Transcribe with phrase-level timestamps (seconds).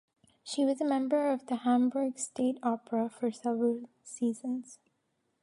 [0.43, 4.79] She was a member of the Hamburg State Opera for several seasons.